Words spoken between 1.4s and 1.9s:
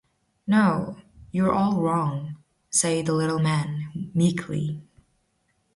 are all